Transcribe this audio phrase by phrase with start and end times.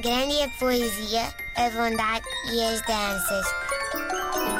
[0.00, 3.46] Grande é a poesia, a bondade e as danças.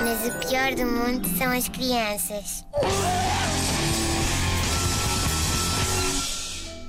[0.03, 2.65] Mas o pior do mundo são as crianças.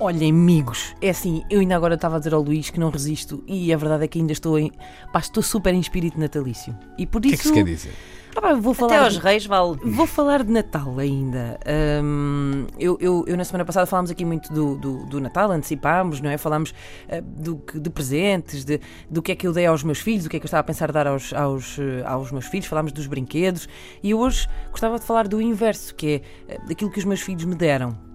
[0.02, 3.44] Olhem, amigos, é assim, eu ainda agora estava a dizer ao Luís que não resisto
[3.46, 4.72] e a verdade é que ainda estou em.
[5.12, 6.74] Pá, estou super em espírito natalício.
[6.96, 7.42] E por O que é isso.
[7.42, 7.92] que se quer dizer?
[8.34, 9.76] Ah, pá, vou falar Até aos de- reis vale.
[9.84, 11.60] Vou falar de Natal ainda.
[12.02, 16.18] Hum, eu, eu- eu na semana passada falámos aqui muito do, do, do Natal, antecipámos,
[16.22, 16.38] não é?
[16.38, 16.72] Falámos
[17.10, 20.24] ah, do, que- de presentes, de, do que é que eu dei aos meus filhos,
[20.24, 22.66] o que é que eu estava a pensar dar aos, aos, eh, aos meus filhos,
[22.66, 23.68] falámos dos brinquedos
[24.02, 27.44] e hoje gostava de falar do inverso, que é eh, daquilo que os meus filhos
[27.44, 28.08] me deram.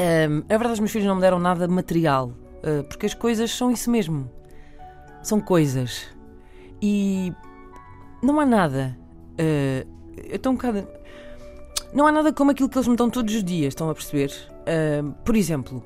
[0.00, 3.50] Hum, é verdade, os meus filhos não me deram nada material, ah, porque as coisas
[3.50, 4.30] são isso mesmo.
[5.22, 6.06] São coisas.
[6.80, 7.32] E
[8.22, 8.96] não há nada.
[9.38, 9.86] ah,
[10.28, 10.86] eu estou um bocado.
[11.92, 14.32] Não há nada como aquilo que eles me dão todos os dias, estão a perceber?
[14.66, 15.82] Ah, por exemplo,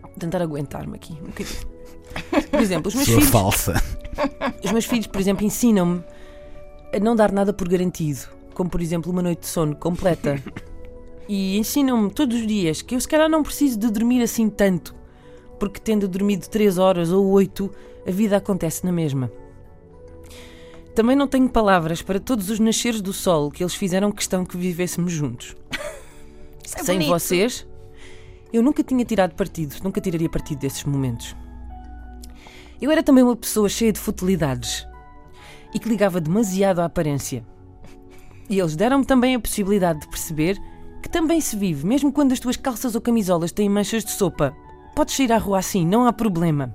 [0.00, 1.76] vou tentar aguentar-me aqui um bocadinho.
[2.50, 3.30] Por exemplo, os meus Sua filhos.
[3.30, 3.74] falsa.
[4.64, 6.02] Os meus filhos, por exemplo, ensinam-me
[6.94, 8.20] a não dar nada por garantido,
[8.54, 10.42] como por exemplo uma noite de sono completa.
[11.28, 14.94] E ensinam-me todos os dias que eu se calhar não preciso de dormir assim tanto,
[15.58, 17.70] porque tendo dormido 3 horas ou 8,
[18.06, 19.30] a vida acontece na mesma.
[20.94, 24.56] Também não tenho palavras para todos os nasceres do sol que eles fizeram questão que
[24.56, 25.54] vivêssemos juntos.
[26.74, 27.10] É Sem bonito.
[27.10, 27.64] vocês,
[28.52, 31.36] eu nunca tinha tirado partido, nunca tiraria partido desses momentos.
[32.80, 34.84] Eu era também uma pessoa cheia de futilidades
[35.72, 37.46] e que ligava demasiado à aparência.
[38.50, 40.58] E eles deram-me também a possibilidade de perceber
[41.06, 44.52] que também se vive, mesmo quando as tuas calças ou camisolas têm manchas de sopa.
[44.92, 46.74] Podes sair à rua assim, não há problema.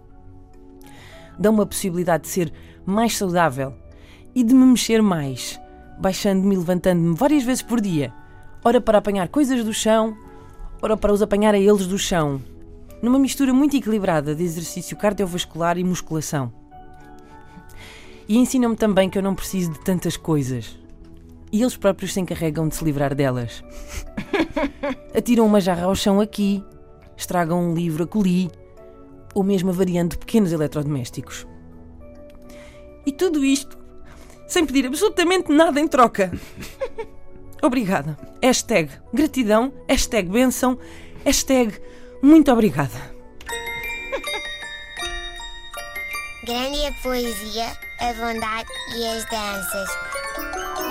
[1.38, 2.54] Dão-me a possibilidade de ser
[2.86, 3.74] mais saudável
[4.34, 5.59] e de me mexer mais,
[6.00, 8.14] baixando-me e levantando-me várias vezes por dia,
[8.64, 10.16] ora para apanhar coisas do chão,
[10.82, 12.42] ora para os apanhar a eles do chão,
[13.02, 16.54] numa mistura muito equilibrada de exercício cardiovascular e musculação.
[18.30, 20.81] E ensinam-me também que eu não preciso de tantas coisas.
[21.51, 23.63] E eles próprios se encarregam de se livrar delas.
[25.16, 26.63] Atiram uma jarra ao chão aqui,
[27.17, 28.50] estragam um livro acolhi,
[29.34, 31.45] ou mesmo avariando pequenos eletrodomésticos.
[33.06, 33.78] E tudo isto
[34.47, 36.31] sem pedir absolutamente nada em troca.
[37.62, 38.18] Obrigada.
[38.41, 40.78] Hashtag gratidão, hashtag benção,
[41.23, 41.79] hashtag
[42.22, 43.16] muito obrigada.
[46.44, 50.11] Grande a poesia, a bondade e as danças.